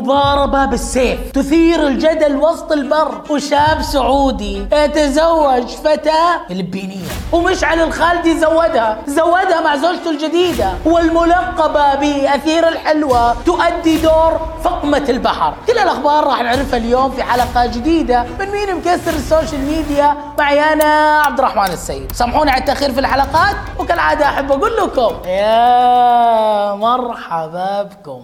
مضاربة 0.00 0.64
بالسيف. 0.64 1.18
تثير 1.32 1.86
الجدل 1.86 2.36
وسط 2.36 2.72
البر. 2.72 3.22
وشاب 3.30 3.82
سعودي 3.82 4.66
يتزوج 4.72 5.66
فتاة 5.66 6.46
فلبينية. 6.48 7.10
ومشعل 7.32 7.80
الخالدي 7.80 8.38
زودها 8.38 8.98
زودها 9.06 9.60
مع 9.60 9.76
زوجته 9.76 10.10
الجديدة. 10.10 10.72
والملقبة 10.84 11.94
بأثير 11.94 12.68
الحلوة 12.68 13.36
تؤدي 13.46 13.96
دور 13.96 14.40
فقمة 14.64 15.04
البحر. 15.08 15.54
كل 15.66 15.78
الأخبار 15.78 16.24
راح 16.24 16.42
نعرفها 16.42 16.76
اليوم 16.76 17.10
في 17.10 17.22
حلقة 17.22 17.66
جديدة 17.66 18.26
من 18.40 18.50
مين 18.50 18.76
مكسر 18.76 19.10
السوشيال 19.10 19.60
ميديا 19.60 20.16
معي 20.38 20.72
أنا 20.72 21.22
عبد 21.26 21.38
الرحمن 21.38 21.72
السيد. 21.72 22.12
سامحوني 22.12 22.50
على 22.50 22.60
التأخير 22.60 22.92
في 22.92 23.00
الحلقات 23.00 23.56
وكالعادة 23.78 24.24
أحب 24.24 24.52
أقول 24.52 24.76
لكم 24.76 25.28
يا 25.28 26.74
مرحبا 26.74 27.82
بكم. 27.82 28.22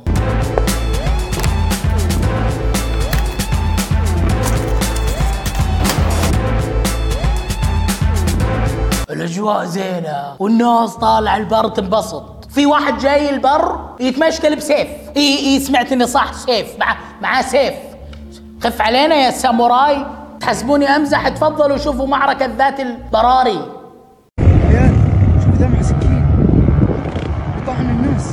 الأجواء 9.10 9.64
زينة 9.64 10.36
والناس 10.38 10.96
طالع 10.96 11.36
البر 11.36 11.68
تنبسط. 11.68 12.44
في 12.50 12.66
واحد 12.66 12.98
جاي 12.98 13.30
البر 13.30 13.78
يتمشكل 14.00 14.56
بسيف. 14.56 14.88
إي 15.16 15.38
إي 15.38 15.60
سمعت 15.60 15.92
اني 15.92 16.06
صح 16.06 16.32
سيف 16.32 16.78
مع 16.80 16.96
معاه 17.22 17.42
سيف. 17.42 17.74
خف 18.62 18.80
علينا 18.80 19.14
يا 19.14 19.30
ساموراي. 19.30 20.06
تحسبوني 20.40 20.86
أمزح 20.86 21.28
تفضلوا 21.28 21.76
شوفوا 21.76 22.06
معركة 22.06 22.46
ذات 22.46 22.80
البراري. 22.80 23.60
شوف 25.44 25.86
سكين. 25.86 26.26
الناس. 27.68 28.32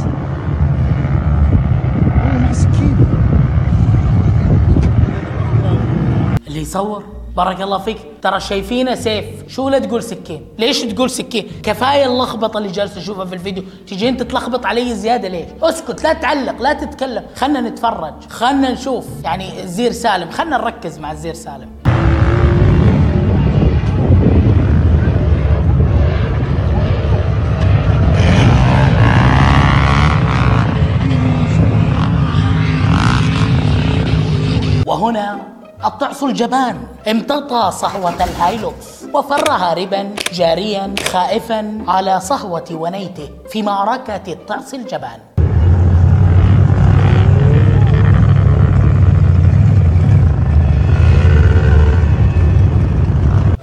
هو 2.17 2.39
مع 2.39 2.53
سكين. 2.53 2.97
اللي 6.47 6.61
يصور؟ 6.61 7.12
بارك 7.35 7.61
الله 7.61 7.77
فيك. 7.77 7.97
ترى 8.21 8.39
شايفينه 8.39 8.95
سيف. 8.95 9.25
شو 9.47 9.69
لا 9.69 9.79
تقول 9.79 10.03
سكين؟ 10.03 10.45
ليش 10.59 10.81
تقول 10.81 11.09
سكين؟ 11.09 11.47
كفاية 11.63 12.05
اللخبطة 12.05 12.57
اللي 12.57 12.71
جالس 12.71 12.97
أشوفها 12.97 13.25
في 13.25 13.33
الفيديو. 13.33 13.63
تجي 13.87 14.09
انت 14.09 14.23
تلخبط 14.23 14.65
علي 14.65 14.95
زيادة 14.95 15.27
ليش؟ 15.27 15.45
اسكت 15.61 16.03
لا 16.03 16.13
تعلق 16.13 16.61
لا 16.61 16.73
تتكلم. 16.73 17.23
خلنا 17.35 17.61
نتفرج. 17.61 18.13
خلنا 18.29 18.71
نشوف. 18.71 19.05
يعني 19.23 19.63
الزير 19.63 19.91
سالم. 19.91 20.29
خلنا 20.29 20.57
نركز 20.57 20.99
مع 20.99 21.11
الزير 21.11 21.33
سالم. 21.33 21.69
وهنا 34.87 35.52
الطعس 35.85 36.23
الجبان. 36.23 36.87
امتطى 37.07 37.71
صهوة 37.71 38.23
الهايلوكس 38.23 39.03
وفر 39.13 39.51
هاربا 39.51 40.15
جاريا 40.33 40.95
خائفا 41.11 41.83
على 41.87 42.19
صهوة 42.19 42.65
ونيته 42.71 43.29
في 43.49 43.61
معركة 43.61 44.33
الطعس 44.33 44.73
الجبان 44.73 45.19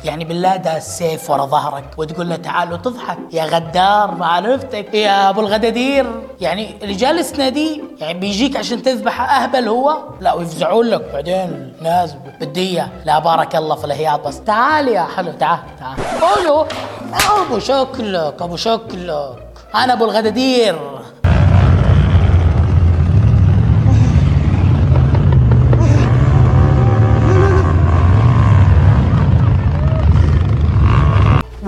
يعني 0.05 0.20
بالله 0.31 0.57
ده 0.57 0.77
السيف 0.77 1.31
ورا 1.31 1.47
ظهرك 1.47 1.85
وتقول 1.99 2.29
له 2.29 2.37
تعال 2.37 2.73
وتضحك 2.73 3.19
يا 3.33 3.45
غدار 3.45 4.15
ما 4.15 4.27
عرفتك. 4.27 4.95
يا 4.95 5.31
أبو 5.31 5.41
الغدادير 5.41 6.07
يعني 6.41 6.77
اللي 6.83 6.95
جالس 6.95 7.33
ناديه 7.33 7.83
يعني 7.99 8.19
بيجيك 8.19 8.57
عشان 8.57 8.83
تذبح 8.83 9.21
أهبل 9.21 9.69
هو؟ 9.69 9.99
لا 10.21 10.33
ويفزعون 10.33 10.87
لك. 10.87 11.11
بعدين 11.13 11.73
الناس 11.79 12.15
بدية. 12.41 12.89
لا 13.05 13.19
بارك 13.19 13.57
الله 13.57 13.77
في 13.77 13.85
الهياط 13.85 14.27
بس. 14.27 14.41
تعال 14.41 14.89
يا 14.89 15.07
حلو 15.17 15.33
تعال 15.33 15.59
تعال. 15.81 15.97
قولوا 16.21 16.65
أبو 17.43 17.59
شكلك 17.59 18.43
أبو 18.43 18.57
شكلك. 18.57 19.47
أنا 19.75 19.93
أبو 19.93 20.05
الغدادير 20.05 21.00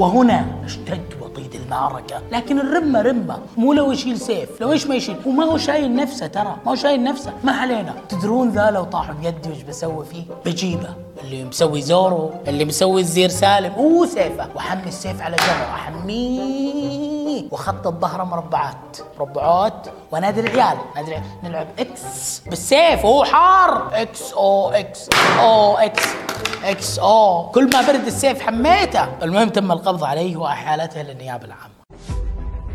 وهنا 0.02 0.46
اشتد 0.64 1.14
وطيد 1.20 1.54
المعركة. 1.54 2.20
لكن 2.32 2.60
الرمة 2.60 3.02
رمة 3.02 3.38
مو 3.56 3.72
لو 3.72 3.92
يشيل 3.92 4.18
سيف. 4.18 4.60
لو 4.60 4.72
إيش 4.72 4.86
ما 4.86 4.94
يشيل؟ 4.94 5.16
وما 5.26 5.44
هو 5.44 5.58
شايل 5.58 5.96
نفسه 5.96 6.26
ترى. 6.26 6.56
ما 6.66 6.72
هو 6.72 6.74
شايل 6.74 7.04
نفسه. 7.04 7.32
ما 7.44 7.52
علينا. 7.52 7.94
تدرون 8.08 8.50
ذا 8.50 8.70
لو 8.70 8.84
طاح 8.84 9.10
بيدي 9.10 9.50
وش 9.50 9.62
بسوي 9.62 10.04
فيه؟ 10.04 10.22
بجيبه. 10.46 10.88
اللي 11.24 11.44
مسوي 11.44 11.82
زورو 11.82 12.30
اللي 12.48 12.64
مسوي 12.64 13.00
الزير 13.00 13.28
سالم. 13.28 13.72
هو 13.72 14.06
سيفه. 14.06 14.48
وأحمي 14.54 14.88
السيف 14.88 15.22
على 15.22 15.36
جمره 15.36 15.74
أحميه. 15.74 17.11
وخطط 17.50 18.00
ظهره 18.00 18.24
مربعات. 18.24 18.98
مربعات. 19.18 19.86
ونادي 20.12 20.40
العيال. 20.40 20.78
نادي 20.96 21.08
العيال. 21.08 21.24
نلعب 21.42 21.66
X 21.78 22.38
بالسيف. 22.46 23.04
وهو 23.04 23.24
حار. 23.24 23.90
X 23.92 24.32
O 24.32 24.70
X 24.70 25.08
أو 25.38 25.76
إكس 25.76 26.06
إكس 26.64 26.98
أو 26.98 27.50
كل 27.50 27.70
ما 27.70 27.86
برد 27.86 28.06
السيف 28.06 28.42
حميته. 28.42 29.08
المهم 29.22 29.48
تم 29.48 29.72
القبض 29.72 30.04
عليه 30.04 30.36
وأحالته 30.36 31.02
للنيابة 31.02 31.44
العامة. 31.44 31.81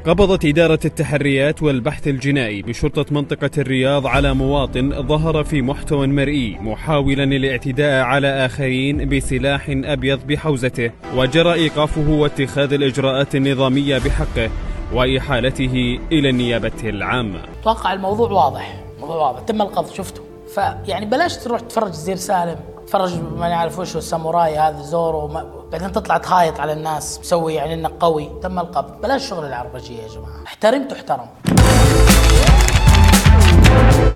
قبضت 0.05 0.45
إدارة 0.45 0.79
التحريات 0.85 1.63
والبحث 1.63 2.07
الجنائي 2.07 2.61
بشرطة 2.61 3.05
منطقة 3.11 3.49
الرياض 3.57 4.07
على 4.07 4.33
مواطن 4.33 5.07
ظهر 5.07 5.43
في 5.43 5.61
محتوى 5.61 6.07
مرئي 6.07 6.57
محاولا 6.61 7.23
الاعتداء 7.23 8.03
على 8.03 8.45
آخرين 8.45 9.09
بسلاح 9.09 9.65
أبيض 9.69 10.27
بحوزته 10.27 10.91
وجرى 11.15 11.53
إيقافه 11.53 12.09
واتخاذ 12.09 12.73
الإجراءات 12.73 13.35
النظامية 13.35 13.97
بحقه 13.97 14.49
وإحالته 14.93 15.99
إلى 16.11 16.29
النيابة 16.29 16.71
العامة. 16.83 17.39
أتوقع 17.61 17.93
الموضوع 17.93 18.31
واضح 18.31 18.83
الموضوع 18.95 19.15
واضح 19.15 19.39
تم 19.39 19.61
القبض 19.61 19.91
شفته. 19.91 20.21
فيعني 20.55 21.05
بلاش 21.05 21.37
تروح 21.37 21.59
تتفرج 21.59 21.91
زير 21.91 22.15
سالم. 22.15 22.76
تفرج 22.87 23.13
ما 23.37 23.49
نعرف 23.49 23.79
وش 23.79 23.93
هو 23.93 23.99
الساموراي 23.99 24.57
هذا 24.57 24.81
زورو 24.81 25.27
بعدين 25.71 25.91
تطلع 25.91 26.17
تهايط 26.17 26.59
على 26.59 26.73
الناس 26.73 27.19
مسوي 27.19 27.53
يعني 27.53 27.73
انك 27.73 27.91
قوي. 27.99 28.31
تم 28.43 28.59
القبض. 28.59 29.01
بلاش 29.01 29.29
شغل 29.29 29.45
العربجية 29.45 30.01
يا 30.01 30.07
جماعة. 30.07 30.43
احترم 30.45 30.87
تحترم. 30.87 31.27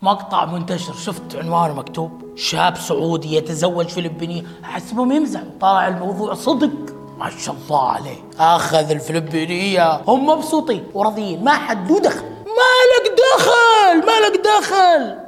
مقطع 0.01 0.45
منتشر. 0.45 0.93
شفت 0.93 1.35
عنوانه 1.35 1.73
مكتوب؟ 1.73 2.11
شاب 2.35 2.77
سعودي 2.77 3.35
يتزوج 3.35 3.87
فلبيني. 3.87 4.47
احسبهم 4.63 5.11
يمزحوا 5.11 5.45
طلع 5.61 5.87
الموضوع 5.87 6.33
صدق. 6.33 6.71
ما 7.17 7.29
شاء 7.29 7.55
الله 7.65 7.89
عليه. 7.89 8.23
آخذ 8.39 8.91
الفلبينية. 8.91 10.01
هم 10.07 10.25
مبسوطين. 10.25 10.83
وراضيين. 10.93 11.43
ما 11.43 11.53
حد 11.53 11.91
له 11.91 11.99
دخل. 11.99 12.23
مالك 12.45 13.17
دخل؟ 13.17 14.05
مالك 14.05 14.41
دخل؟ 14.45 15.20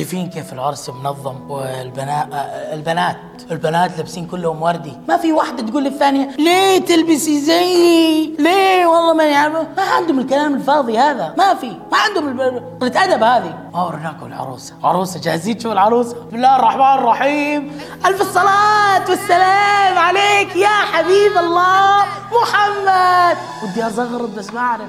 شايفين 0.00 0.30
كيف 0.30 0.52
العرس 0.52 0.90
منظم 0.90 1.50
والبنات 1.50 2.28
البنات 2.72 3.16
البنات 3.50 3.96
لابسين 3.96 4.26
كلهم 4.26 4.62
وردي. 4.62 4.92
ما 5.08 5.16
في 5.16 5.32
واحدة 5.32 5.62
تقول 5.62 5.84
للثانية 5.84 6.36
ليه 6.38 6.78
تلبسي 6.78 7.40
زيي؟ 7.40 8.36
ليه؟ 8.38 8.86
والله 8.86 9.14
ما 9.14 9.24
يعرف 9.24 9.66
ما 9.76 9.82
عندهم 9.82 10.18
الكلام 10.18 10.54
الفاضي 10.54 10.98
هذا. 10.98 11.34
ما 11.38 11.54
في. 11.54 11.66
ما 11.66 11.98
عندهم 11.98 12.40
قلة 12.80 13.04
أدب 13.04 13.22
هذه. 13.22 13.58
ما 13.74 13.84
ورناكم 13.84 14.26
العروسة. 14.26 14.74
عروسة 14.84 15.20
جاهزين 15.20 15.58
تشوفوا 15.58 15.72
العروسة؟ 15.72 16.16
بسم 16.26 16.36
الله 16.36 16.56
الرحمن 16.56 16.98
الرحيم. 16.98 17.80
ألف 18.06 18.20
الصلاة 18.20 19.10
والسلام 19.10 19.98
عليك 19.98 20.56
يا 20.56 20.76
حبيب 20.92 21.36
الله 21.38 22.04
محمد. 22.42 23.36
ودي 23.62 23.86
أزغرط 23.86 24.30
بس 24.38 24.54
ما 24.54 24.60
أعرف. 24.60 24.88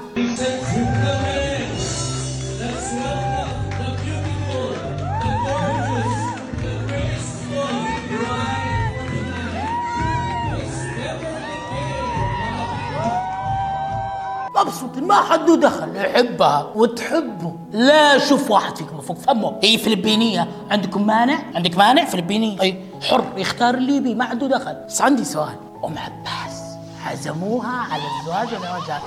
مبسوط 14.64 14.98
ما 14.98 15.14
حد 15.14 15.48
له 15.48 15.56
دخل. 15.56 15.96
يحبها 15.96 16.72
وتحبه. 16.74 17.56
لا 17.72 18.18
شوف 18.18 18.50
واحد 18.50 18.76
فيكم 18.76 19.00
فوق 19.00 19.18
فمه. 19.18 19.58
هي 19.62 19.78
فلبينية. 19.78 20.48
عندكم 20.70 21.06
مانع؟ 21.06 21.38
عندك 21.54 21.76
مانع؟ 21.76 22.04
فلبينية. 22.04 22.60
أي 22.60 22.84
حر. 23.10 23.24
يختار 23.36 23.74
اللي 23.74 23.96
يبي 23.96 24.14
ما 24.14 24.24
عنده 24.24 24.46
دخل. 24.46 24.74
بس 24.86 25.02
عندي 25.02 25.24
سؤال. 25.24 25.56
أم 25.84 25.94
عباس. 25.98 26.62
عزموها 27.06 27.86
على 27.92 28.02
الزواج 28.20 28.60
ولا 28.60 28.72
ما 28.72 28.78
جات؟ 28.78 29.02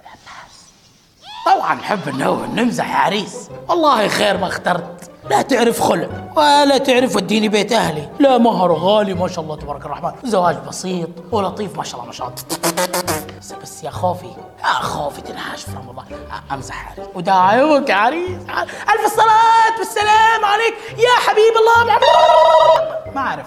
ام 0.00 0.06
عباس 0.06 0.66
طبعا 1.46 1.74
نحب 1.74 2.08
نمزح 2.54 2.90
يا 2.90 2.96
عريس. 2.96 3.48
والله 3.68 4.08
خير 4.08 4.38
ما 4.38 4.46
اخترت. 4.46 4.99
لا 5.30 5.42
تعرف 5.42 5.80
خلع 5.80 6.08
ولا 6.36 6.78
تعرف 6.78 7.16
وديني 7.16 7.48
بيت 7.48 7.72
أهلي. 7.72 8.08
لا 8.18 8.38
مهر 8.38 8.72
غالي 8.72 9.14
ما 9.14 9.28
شاء 9.28 9.44
الله 9.44 9.56
تبارك 9.56 9.86
الرحمن. 9.86 10.12
زواج 10.24 10.56
بسيط 10.68 11.08
ولطيف 11.32 11.76
ما 11.76 11.84
شاء 11.84 11.94
الله 11.94 12.06
ما 12.06 12.12
شاء 12.12 12.26
الله. 12.28 12.36
بس, 13.40 13.52
بس 13.52 13.84
يا 13.84 13.90
خوفي 13.90 14.26
يا 14.60 14.66
خوفي 14.66 15.20
تنحاش 15.20 15.62
في 15.62 15.70
رمضان. 15.70 16.04
أمزح 16.52 16.92
عليك 16.92 17.16
وداعوك 17.16 17.90
عريس 17.90 18.40
ألف 18.88 19.04
الصلاة 19.04 19.78
والسلام 19.78 20.44
عليك 20.44 20.74
يا 20.98 21.20
حبيب 21.26 21.54
الله 21.56 21.98
ما 23.14 23.20
أعرف. 23.20 23.46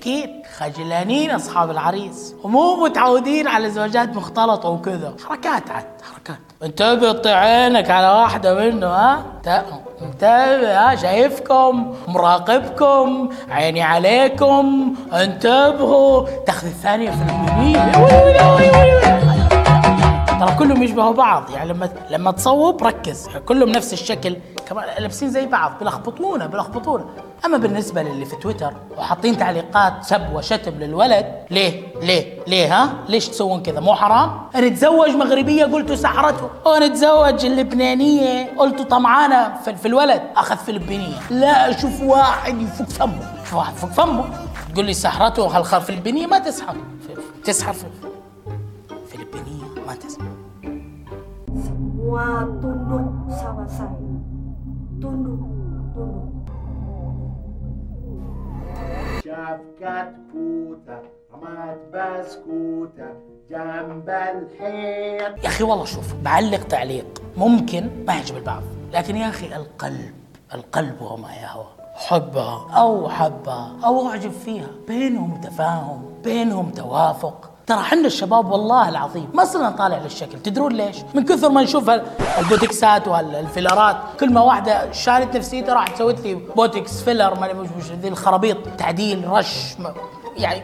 كتاكيت 0.00 0.46
خجلانين 0.58 1.30
أصحاب 1.30 1.70
العريس. 1.70 2.34
ومو 2.44 2.76
متعودين 2.76 3.48
على 3.48 3.70
زواجات 3.70 4.16
مختلطة 4.16 4.68
وكذا. 4.68 5.14
حركات 5.28 5.70
عاد 5.70 5.84
حركات. 6.12 6.38
انتبه 6.62 7.12
طي 7.12 7.32
عينك 7.32 7.90
على 7.90 8.08
واحدة 8.08 8.54
منه 8.54 8.86
ها؟ 8.86 9.22
انتبه 10.02 10.90
ها؟ 10.90 10.96
شايفكم؟ 10.96 11.94
مراقبكم؟ 12.08 13.28
عيني 13.50 13.82
عليكم؟ 13.82 14.94
انتبهوا. 15.12 16.26
تاخذ 16.46 16.66
الثانية 16.66 17.10
في 17.10 17.22
اليمين 17.22 17.92
ترى 20.40 20.54
كلهم 20.58 20.82
يشبهوا 20.82 21.12
بعض. 21.12 21.50
يعني 21.50 21.68
لما 21.68 21.88
لما 22.10 22.30
تصوب 22.30 22.84
ركز. 22.84 23.28
كلهم 23.46 23.68
نفس 23.68 23.92
الشكل. 23.92 24.36
كمان 24.68 24.84
لابسين 24.98 25.30
زي 25.30 25.46
بعض. 25.46 25.72
بيلخبطونا 25.78 26.46
بيلخبطونا 26.46 27.04
أما 27.44 27.58
بالنسبة 27.58 28.02
للي 28.02 28.24
في 28.24 28.36
تويتر 28.36 28.72
وحاطين 28.98 29.38
تعليقات 29.38 30.04
سب 30.04 30.32
وشتم 30.32 30.72
للولد 30.72 31.26
ليه؟ 31.50 31.82
ليه؟ 32.02 32.38
ليه؟ 32.46 32.82
ها؟ 32.82 32.94
ليش 33.08 33.28
تسوون 33.28 33.62
كذا؟ 33.62 33.80
مو 33.80 33.94
حرام؟ 33.94 34.40
نتزوج 34.56 35.10
مغربية 35.10 35.64
قلتوا 35.64 35.96
سحرته. 35.96 36.50
ونتزوج 36.66 37.44
اللبنانية 37.44 38.56
قلتوا 38.58 38.84
طمعانة 38.84 39.54
في, 39.64 39.88
الولد. 39.88 40.22
أخذ 40.36 40.56
فلبينية. 40.56 41.16
لا 41.30 41.70
أشوف 41.70 42.02
واحد 42.02 42.62
يفك 42.62 42.88
فمه. 42.88 43.34
شوف 43.44 43.54
واحد 43.54 43.74
يفك 43.74 43.88
فمه. 43.88 44.24
تقول 44.72 44.84
لي 44.84 44.94
سحرته 44.94 45.56
هالخ 45.56 45.78
فلبينية؟ 45.78 46.26
ما 46.26 46.38
تسحر. 46.38 46.76
تسحر 47.44 47.74
فلبينية 49.08 49.64
ما 49.86 49.94
تسحر. 49.94 50.24
شفكة 59.50 60.12
كوتة 60.32 60.98
رمات 61.34 61.78
بسكوتة 61.94 63.06
جنب 63.50 64.08
الحيط 64.08 65.44
يا 65.44 65.48
أخي 65.48 65.64
والله 65.64 65.84
شوف 65.84 66.14
بعلق 66.22 66.62
تعليق. 66.62 67.22
ممكن 67.36 67.90
ما 68.06 68.14
يعجب 68.14 68.36
البعض 68.36 68.62
لكن 68.92 69.16
يا 69.16 69.28
أخي 69.28 69.56
القلب 69.56 70.14
القلب 70.54 71.02
وما 71.02 71.28
يهوى. 71.34 71.66
حبها 71.94 72.66
أو 72.76 73.08
حبها 73.08 73.76
أو 73.84 74.08
أعجب 74.08 74.30
فيها. 74.30 74.68
بينهم 74.88 75.40
تفاهم 75.40 76.02
بينهم 76.24 76.70
توافق. 76.70 77.50
ترى 77.70 77.78
حنا 77.82 78.06
الشباب 78.06 78.50
والله 78.50 78.88
العظيم 78.88 79.28
ما 79.34 79.44
صرنا 79.44 79.68
نطالع 79.68 79.98
للشكل 79.98 80.38
تدرون 80.42 80.72
ليش؟ 80.72 80.96
من 81.14 81.24
كثر 81.24 81.48
ما 81.48 81.62
نشوف 81.62 81.90
ال- 81.90 82.02
البوتكسات 82.38 83.08
والفيلرات 83.08 83.96
كل 84.20 84.32
ما 84.32 84.40
واحدة 84.40 84.92
شالت 84.92 85.36
نفسيتها 85.36 85.74
راحت 85.74 85.98
سوت 85.98 86.20
لي 86.20 86.34
بوتكس 86.34 87.02
فيلر 87.02 87.34
ما 87.40 87.52
مش 87.52 87.84
ذي 88.02 88.08
الخرابيط. 88.08 88.56
تعديل 88.78 89.28
رش 89.28 89.74
يعني 90.36 90.62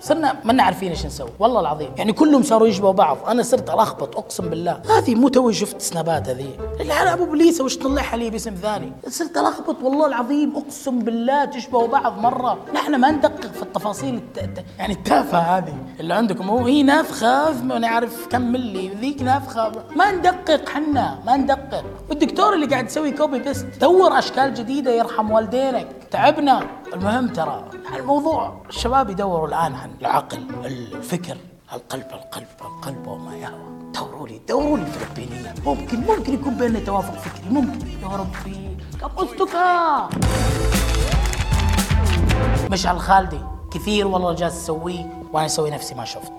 صرنا 0.00 0.36
ما 0.44 0.62
عارفين 0.62 0.90
إيش 0.90 1.06
نسوي. 1.06 1.30
والله 1.38 1.60
العظيم. 1.60 1.90
يعني 1.96 2.12
كلهم 2.12 2.42
صاروا 2.42 2.68
يشبهوا 2.68 2.92
بعض. 2.92 3.18
أنا 3.28 3.42
صرت 3.42 3.70
ألخبط 3.70 4.16
أقسم 4.16 4.48
بالله. 4.48 4.82
هذه 4.98 5.14
مو 5.14 5.28
توي 5.28 5.54
شفت 5.54 5.80
سنابات 5.80 6.28
هذه. 6.28 6.48
العيال 6.80 7.08
أبو 7.08 7.24
بليسة 7.24 7.64
وش 7.64 7.76
طلعها 7.76 8.16
لي 8.16 8.30
باسم 8.30 8.54
ثاني. 8.54 8.92
صرت 9.08 9.36
ألخبط 9.36 9.76
والله 9.82 10.06
العظيم. 10.06 10.56
أقسم 10.56 10.98
بالله 10.98 11.44
تشبهوا 11.44 11.88
بعض 11.88 12.18
مرة. 12.18 12.58
نحن 12.74 12.94
ما 12.94 13.10
ندقق 13.10 13.52
في 13.52 13.62
التفاصيل 13.62 14.14
الت... 14.14 14.38
الت- 14.38 14.64
يعني 14.78 14.92
التافهة 14.92 15.40
هذه. 15.58 15.74
اللي 16.00 16.14
عندكم 16.14 16.48
هو 16.48 16.66
هي 16.66 16.82
نافخة 16.82 17.62
ما 17.62 17.78
نعرف 17.78 18.26
كم 18.30 18.42
ملي. 18.42 18.88
ذيك 18.88 19.22
نافخة. 19.22 19.72
ما 19.96 20.12
ندقق 20.12 20.68
حنا 20.68 21.18
ما 21.26 21.36
ندقق. 21.36 21.84
والدكتور 22.08 22.54
اللي 22.54 22.66
قاعد 22.66 22.86
يسوي 22.86 23.10
copy 23.10 23.38
paste 23.38 23.66
دور 23.80 24.18
أشكال 24.18 24.54
جديدة 24.54 24.90
يرحم 24.90 25.30
والدينك. 25.30 25.86
تعبنا. 26.10 26.62
المهم 26.94 27.28
ترى 27.28 27.64
الموضوع 27.96 28.52
الشباب 28.68 29.10
يدوروا 29.10 29.48
الآن 29.48 29.74
عن 29.74 29.90
العقل 30.00 30.46
الفكر 30.64 31.36
القلب 31.72 32.06
القلب 32.12 32.46
القلب 32.60 33.06
وما 33.06 33.36
يهوى. 33.36 33.70
دوروا 33.94 34.28
لي 34.28 34.40
دوروا 34.48 34.78
لي 34.78 34.86
فلبينية 34.86 35.54
ممكن 35.66 36.00
ممكن 36.00 36.34
يكون 36.34 36.54
بيننا 36.54 36.80
توافق 36.80 37.14
فكري 37.14 37.50
ممكن. 37.50 37.86
يا 38.02 38.08
ربي. 38.08 38.76
كابوستوكا 39.00 40.08
مشعل 42.70 43.00
خالدي 43.00 43.40
كثير 43.74 44.06
والله 44.06 44.32
جالس 44.32 44.54
أسويه 44.54 45.24
وأنا 45.32 45.46
أسوي 45.46 45.70
نفسي 45.70 45.94
ما 45.94 46.04
شفت. 46.04 46.32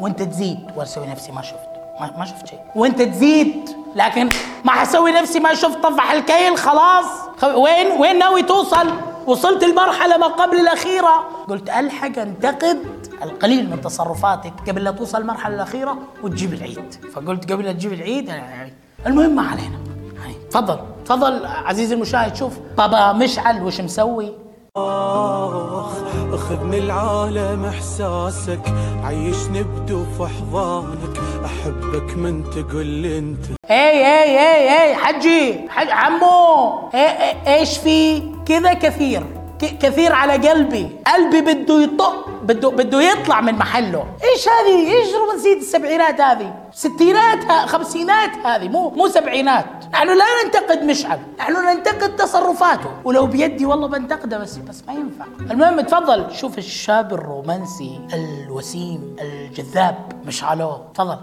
وأنت 0.00 0.22
تزيد 0.22 0.70
وأنا 0.70 0.82
أسوي 0.82 1.06
نفسي 1.06 1.32
ما 1.32 1.42
شفت. 1.42 1.68
ما, 2.00 2.18
ما 2.18 2.24
شفت 2.24 2.46
شيء. 2.46 2.60
وأنت 2.74 3.02
تزيد 3.02 3.70
لكن 3.96 4.28
ما 4.64 4.72
حسوي 4.72 5.12
نفسي 5.12 5.40
ما 5.40 5.54
شفت 5.54 5.78
طفح 5.82 6.12
الكيل 6.12 6.58
خلاص. 6.58 7.06
وين 7.42 8.00
وين 8.00 8.18
ناوي 8.18 8.42
توصل؟ 8.42 8.92
وصلت 9.26 9.62
المرحلة 9.62 10.16
ما 10.16 10.26
قبل 10.26 10.60
الأخيرة. 10.60 11.24
قلت 11.48 11.70
ألحق 11.70 12.18
أنتقد 12.18 12.78
القليل 13.22 13.70
من 13.70 13.80
تصرفاتك 13.80 14.52
قبل 14.68 14.84
لا 14.84 14.90
توصل 14.90 15.20
المرحلة 15.20 15.54
الأخيرة 15.54 15.98
وتجيب 16.22 16.52
العيد. 16.52 16.94
فقلت 17.14 17.52
قبل 17.52 17.64
لا 17.64 17.72
تجيب 17.72 17.92
العيد 17.92 18.28
يعني 18.28 18.72
المهم 19.06 19.36
ما 19.36 19.42
علينا. 19.42 19.78
يعني 20.20 20.34
تفضل 20.50 20.78
تفضل 21.04 21.46
عزيزي 21.46 21.94
المشاهد 21.94 22.36
شوف 22.36 22.52
بابا 22.78 23.12
مشعل 23.12 23.62
وش 23.62 23.80
مسوي. 23.80 24.32
آخ 24.76 25.92
أخذني 26.32 26.78
العالم 26.78 27.64
إحساسك 27.64 28.60
عيشني 29.04 29.62
بدوف 29.62 30.22
أحضانك 30.22 31.18
أحبك 31.44 32.16
من 32.16 32.44
تقول 32.50 32.86
لي 32.86 33.18
أنت. 33.18 33.44
اي 33.70 34.06
اي 34.06 34.38
اي 34.38 34.82
اي 34.82 34.94
حجي 34.94 35.68
حج 35.68 35.90
عمو 35.90 36.90
إي 36.94 37.00
إي 37.00 37.58
إيش 37.58 37.78
في؟ 37.78 38.35
كذا 38.46 38.72
كثير 38.72 39.26
كثير 39.80 40.12
على 40.12 40.48
قلبي. 40.48 40.96
قلبي 41.06 41.40
بده 41.40 41.82
يطق 41.82 42.28
بده 42.42 42.70
بده 42.70 43.02
يطلع 43.02 43.40
من 43.40 43.54
محله. 43.54 44.06
إيش 44.24 44.48
هذه؟ 44.48 44.92
إيش 44.92 45.14
رومانسيه 45.14 45.56
السبعينات 45.56 46.20
هذه؟ 46.20 46.54
ستينات 46.72 47.68
خمسينات 47.68 48.30
هذه؟ 48.46 48.68
مو 48.68 48.90
مو 48.90 49.08
سبعينات. 49.08 49.66
نحن 49.92 50.08
لا 50.08 50.24
ننتقد 50.44 50.82
مشعل. 50.82 51.18
نحن 51.38 51.52
ننتقد 51.52 52.16
تصرفاته. 52.16 52.90
ولو 53.04 53.26
بيدي 53.26 53.66
والله 53.66 53.88
بنتقده 53.88 54.38
بس 54.38 54.56
بس 54.56 54.82
ما 54.86 54.92
ينفع. 54.92 55.24
المهم 55.50 55.80
تفضل. 55.80 56.26
شوف 56.36 56.58
الشاب 56.58 57.14
الرومانسي 57.14 58.00
الوسيم 58.14 59.16
الجذاب. 59.20 59.96
مشعلو 60.26 60.80
تفضل. 60.94 61.18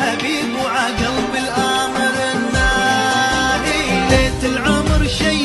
حبيب 0.00 0.54
وعقلب 0.64 1.34
الامر 1.34 2.14
الناهي. 2.34 4.08
ليت 4.10 4.44
العمر 4.44 5.06
شي 5.06 5.37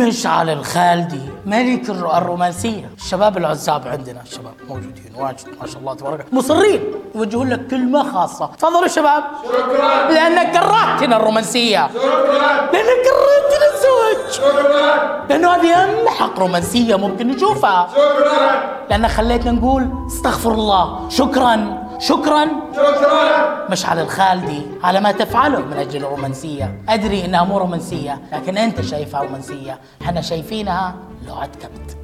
مشعل 0.00 0.50
الخالدي 0.50 1.20
ملك 1.46 1.90
الر- 1.90 2.18
الرومانسية. 2.18 2.90
الشباب 2.96 3.36
العزاب 3.36 3.88
عندنا. 3.88 4.22
الشباب 4.22 4.52
موجودين. 4.68 5.12
واجد. 5.16 5.46
ما 5.60 5.66
شاء 5.66 5.78
الله 5.80 5.94
تبارك. 5.94 6.26
مصرين. 6.34 6.80
يوجهون 7.14 7.48
لك 7.48 7.66
كلمة 7.66 8.12
خاصة. 8.12 8.46
تفضلوا 8.58 8.86
شباب. 8.88 9.22
شكرا. 9.44 10.10
لأنك 10.10 10.52
كرهتنا 10.52 11.16
الرومانسية. 11.16 11.88
شكرا. 11.94 12.70
لأنك 12.72 12.98
كرهتنا 13.06 13.66
الزواج 13.74 14.30
شكرا. 14.30 15.26
لأنه 15.28 15.48
هذه 15.50 15.84
أمحق 16.02 16.38
رومانسية 16.38 16.96
ممكن 16.96 17.28
نشوفها. 17.28 17.88
شكرا. 17.92 18.80
لأنك 18.90 19.10
خليتنا 19.10 19.52
نقول 19.52 19.88
استغفر 20.06 20.52
الله. 20.52 21.08
شكرا. 21.08 21.79
شكرا. 22.00 22.46
مشعل 23.70 23.98
الخالدي 23.98 24.62
على 24.82 25.00
ما 25.00 25.12
تفعله 25.12 25.58
من 25.58 25.72
أجل 25.72 26.04
الرومانسيه، 26.04 26.82
أدري 26.88 27.24
إنها 27.24 27.44
مو 27.44 27.58
رومانسية، 27.58 28.20
لكن 28.32 28.58
أنت 28.58 28.80
شايفها 28.80 29.22
رومانسية، 29.22 29.80
إحنا 30.02 30.20
شايفينها 30.20 30.94
لغه 31.26 31.46
كبت. 31.46 31.96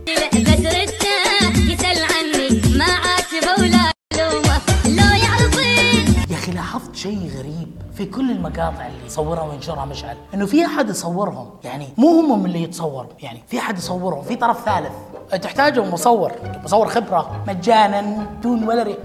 يا 6.31 6.35
أخي 6.35 6.53
لاحظت 6.53 6.97
شيء 6.97 7.31
غريب 7.39 7.83
في 7.95 8.05
كل 8.05 8.31
المقاطع 8.31 8.87
اللي 8.87 9.07
يصورها 9.07 9.43
وينشرها 9.43 9.85
مشعل، 9.85 10.17
إنه 10.35 10.47
في 10.47 10.67
أحد 10.67 10.91
يصورهم، 10.91 11.51
يعني 11.65 11.89
مو 11.99 12.21
هم 12.21 12.39
من 12.39 12.47
اللي 12.47 12.63
يتصوروا، 12.63 13.13
يعني 13.21 13.43
في 13.49 13.59
أحد 13.59 13.79
يصورهم، 13.79 14.23
في 14.23 14.37
طرف 14.37 14.65
ثالث. 14.65 14.93
تحتاجهم 15.31 15.93
مصور، 15.93 16.33
مصور 16.65 16.89
خبرة 16.89 17.45
مجانا 17.49 18.27
دون 18.43 18.69
ولا 18.69 18.83
ري... 18.83 18.97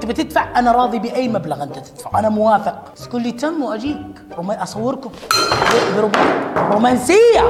تبي 0.00 0.12
تدفع؟ 0.12 0.58
أنا 0.58 0.72
راضي 0.72 0.98
بأي 0.98 1.28
مبلغ 1.28 1.62
أنت 1.62 1.78
تدفع، 1.78 2.18
أنا 2.18 2.28
موافق، 2.28 2.92
تقول 2.94 3.22
لي 3.22 3.32
تم 3.32 3.62
وأجيك، 3.62 4.06
روما... 4.36 4.62
أصوركم. 4.62 5.10
ب- 5.10 5.96
بروم... 5.96 6.12
رومانسيه 6.56 7.40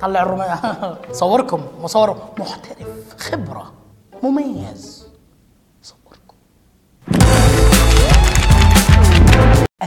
طلع 0.00 0.22
الرومان 0.22 0.58
صوركم 1.12 1.60
مصور 1.82 2.16
محترف. 2.38 2.88
خبرة. 3.18 3.72
مميز. 4.22 5.03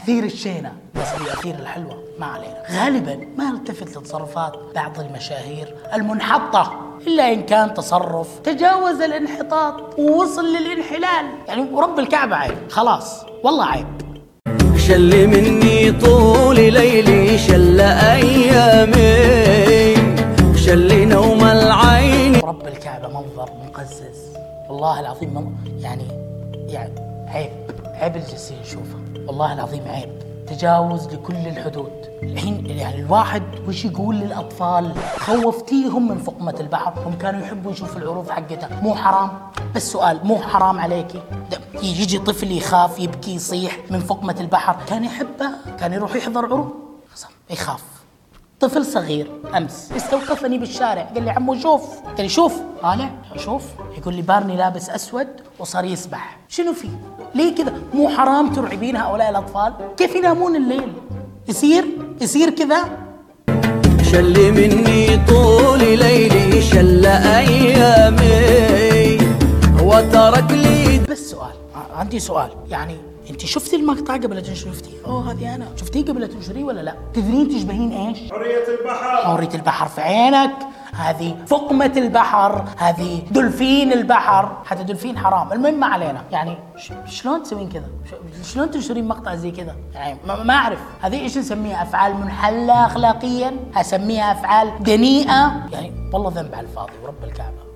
أثير 0.08 0.24
الشينة. 0.24 0.72
بس 0.96 1.08
الاثير 1.22 1.56
الحلوة 1.56 2.04
ما 2.20 2.26
علينا. 2.26 2.64
غالبا 2.72 3.20
ما 3.38 3.50
التفت 3.50 3.98
لتصرفات 3.98 4.54
بعض 4.76 5.00
المشاهير 5.00 5.76
المنحطة 5.94 6.72
إلا 7.08 7.34
إن 7.34 7.44
كان 7.44 7.74
تصرف 7.74 8.40
تجاوز 8.40 9.02
الانحطاط 9.02 10.00
ووصل 10.00 10.46
للإنحلال. 10.46 11.26
يعني 11.48 11.62
ورب 11.74 12.00
الكعبة 12.00 12.36
عيب. 12.36 12.58
خلاص 12.70 13.26
والله 13.44 13.66
عيب. 13.66 13.88
شل 14.78 15.28
مني 15.28 15.92
طول 15.92 16.56
ليلي 16.56 17.38
شل 17.38 17.80
أيامي. 17.82 18.96
شل 20.56 21.08
نوم 21.08 21.44
العين. 21.44 22.36
رب 22.36 22.68
الكعبة 22.68 23.08
منظر 23.08 23.50
مقزز. 23.66 24.38
والله 24.70 25.00
العظيم 25.00 25.58
يعني 25.80 26.08
يعني 26.68 26.94
عيب. 27.28 27.52
عيب 27.86 28.16
الجالسين 28.16 28.58
نشوفه 28.62 28.98
والله 29.28 29.54
العظيم 29.54 29.88
عيب. 29.88 30.10
تجاوز 30.48 31.08
لكل 31.08 31.36
الحدود. 31.36 31.92
الحين 32.24 32.66
يعني 32.66 33.02
الواحد 33.02 33.44
وش 33.68 33.86
يقول 33.86 34.16
للأطفال؟ 34.16 34.94
خوفتيهم 35.18 36.08
من 36.08 36.18
فقمة 36.18 36.56
البحر 36.60 36.94
هم 37.06 37.18
كانوا 37.18 37.42
يحبوا 37.42 37.72
يشوفوا 37.72 38.02
العروض 38.02 38.30
حقتها. 38.30 38.82
مو 38.82 38.96
حرام؟ 38.96 39.30
بس 39.76 39.92
سؤال 39.92 40.20
مو 40.24 40.38
حرام 40.38 40.80
عليكي؟ 40.80 41.22
يجي 41.84 42.20
طفل 42.20 42.52
يخاف 42.52 43.00
يبكي 43.00 43.36
يصيح 43.36 43.78
من 43.90 44.00
فقمة 44.00 44.36
البحر. 44.40 44.78
كان 44.88 45.04
يحبها؟ 45.04 45.56
كان 45.80 45.94
يروح 45.94 46.16
يحضر 46.16 46.46
عروض؟ 46.46 46.70
يخاف. 47.50 47.84
طفل 48.60 48.86
صغير 48.86 49.32
أمس. 49.58 49.92
استوقفني 49.96 50.58
بالشارع 50.58 51.02
قال 51.02 51.24
لي 51.24 51.30
عمو 51.30 51.56
شوف. 51.56 51.82
قال 52.06 52.22
لي 52.22 52.30
شوف. 52.30 52.54
طالع 52.82 53.10
شوف. 53.36 53.64
يقول 53.98 54.16
لي 54.16 54.22
بارني 54.22 54.58
لابس 54.58 54.90
أسود 54.90 55.28
وصار 55.60 55.86
يسبح. 55.86 56.38
شنو 56.50 56.74
في؟ 56.74 56.90
ليه 57.36 57.56
كذا؟ 57.56 57.74
مو 57.94 58.10
حرام 58.10 58.54
ترعبين 58.54 58.96
هؤلاء 58.96 59.30
الأطفال؟ 59.30 59.74
كيف 59.98 60.16
ينامون 60.16 60.56
الليل؟ 60.56 60.94
يصير؟ 61.48 61.86
يصير 62.22 62.50
كذا؟ 62.50 62.90
شل 64.12 64.52
مني 64.52 65.26
طول 65.28 65.80
ليلي 65.80 66.62
شل 66.62 67.06
أيامي 67.06 68.18
وترك 69.84 70.52
لي 70.52 71.00
بس 71.10 71.32
سؤال 71.32 71.56
عندي 71.96 72.20
سؤال 72.20 72.50
يعني 72.70 72.98
انت 73.30 73.46
شفتي 73.46 73.76
المقطع 73.76 74.14
قبل 74.14 74.36
لا 74.36 74.42
تنشريه؟ 74.42 74.74
أوه 75.06 75.32
هذه 75.32 75.56
أنا. 75.56 75.68
شفتيه 75.76 76.06
قبل 76.06 76.22
لا 76.22 76.28
تنشريه 76.28 76.64
ولا 76.64 76.82
لا؟ 76.82 76.96
تدرين 77.14 77.50
تشبهين 77.50 77.92
إيش؟ 77.92 78.32
حرية 78.32 78.68
البحر. 78.80 79.18
حورية 79.18 79.50
البحر 79.54 79.88
في 79.88 80.02
عينك. 80.02 80.52
هذه 80.94 81.36
فقمة 81.48 81.92
البحر. 81.98 82.66
هذه 82.78 83.22
دولفين 83.32 83.94
البحر. 83.94 84.58
حتى 84.66 84.84
دولفين 84.84 85.18
حرام. 85.18 85.54
المهم 85.54 85.80
ما 85.80 85.88
علينا. 85.88 86.24
يعني 86.32 86.58
شلون 87.06 87.44
تسوين 87.44 87.70
كذا؟ 87.70 87.88
شلون 88.44 88.72
تنشرين 88.72 89.08
مقطع 89.08 89.36
زي 89.36 89.52
كذا؟ 89.52 89.76
يعني 89.94 90.20
ما, 90.28 90.44
ما 90.44 90.54
أعرف. 90.54 90.80
هذه 91.02 91.20
إيش 91.20 91.38
نسميها؟ 91.38 91.84
أفعال 91.84 92.16
منحلة 92.16 92.86
اخلاقيا؟ 92.86 93.54
أسميها 93.76 94.32
أفعال 94.32 94.84
دنيئة؟ 94.84 95.68
يعني 95.72 96.10
والله 96.14 96.32
ذنب 96.36 96.56
على 96.56 96.68
الفاضي 96.68 96.94
ورب 97.04 97.24
الكعبة. 97.24 97.68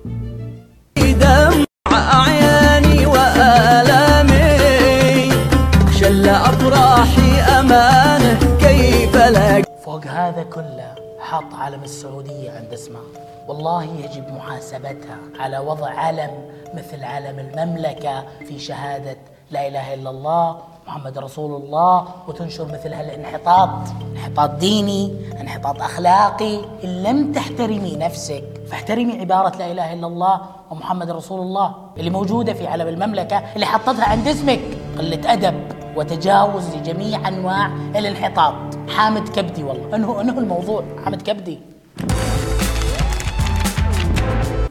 امانه 7.62 8.58
كيف 8.58 9.16
لا؟ 9.16 9.62
فوق 9.84 10.06
هذا 10.06 10.42
كله 10.42 10.94
حط 11.20 11.54
علم 11.54 11.82
السعودية 11.84 12.50
عند 12.50 12.72
اسمها 12.72 13.02
والله 13.48 13.84
يجب 13.84 14.34
محاسبتها 14.34 15.18
على 15.40 15.58
وضع 15.58 15.90
علم 15.90 16.30
مثل 16.74 17.04
علم 17.04 17.38
المملكة 17.38 18.24
في 18.48 18.58
شهادة 18.58 19.16
لا 19.50 19.68
إله 19.68 19.94
إلا 19.94 20.10
الله 20.10 20.56
محمد 20.86 21.18
رسول 21.18 21.62
الله 21.62 22.04
وتنشر 22.28 22.64
مثل 22.64 22.92
هالانحطاط. 22.94 23.70
انحطاط 24.12 24.50
ديني 24.50 25.12
انحطاط 25.40 25.82
أخلاقي. 25.82 26.56
إن 26.84 27.02
لم 27.02 27.32
تحترمي 27.32 27.96
نفسك 27.96 28.44
فاحترمي 28.70 29.20
عبارة 29.20 29.56
لا 29.56 29.72
إله 29.72 29.92
إلا 29.92 30.06
الله 30.06 30.40
ومحمد 30.70 31.10
رسول 31.10 31.40
الله 31.40 31.74
اللي 31.98 32.10
موجودة 32.10 32.52
في 32.52 32.66
علم 32.66 32.88
المملكة 32.88 33.42
اللي 33.54 33.66
حطتها 33.66 34.04
عند 34.04 34.28
اسمك. 34.28 34.60
قلة 34.98 35.32
أدب. 35.32 35.71
وتجاوز 35.96 36.76
لجميع 36.76 37.28
أنواع 37.28 37.66
الانحطاط. 37.96 38.54
حامد 38.88 39.28
كبدي 39.28 39.62
والله. 39.62 39.96
أنه 39.96 40.20
أنه 40.20 40.38
الموضوع. 40.38 40.84
حامد 41.04 41.22
كبدي. 41.22 41.58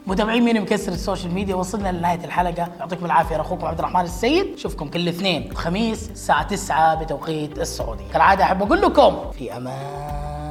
متابعين 0.06 0.42
مين 0.42 0.60
مكسر 0.60 0.92
السوشيال 0.92 1.34
ميديا؟ 1.34 1.54
وصلنا 1.54 1.92
لنهاية 1.92 2.24
الحلقة. 2.24 2.68
يعطيكم 2.80 3.06
العافية. 3.06 3.40
أخوكم 3.40 3.66
عبد 3.66 3.78
الرحمن 3.78 4.00
السيد. 4.00 4.46
اشوفكم 4.54 4.88
كل 4.88 5.08
اثنين. 5.08 5.50
وخميس 5.52 6.10
الساعة 6.10 6.42
9 6.42 6.94
بتوقيت 6.94 7.58
السعودية. 7.58 8.04
كالعادة 8.12 8.44
أحب 8.44 8.62
أقول 8.62 8.80
لكم 8.80 9.16
في 9.38 9.56
أمان. 9.56 10.41